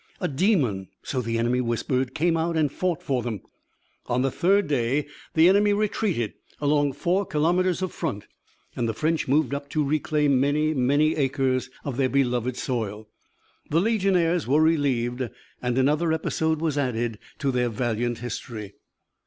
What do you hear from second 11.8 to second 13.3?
of their beloved soil.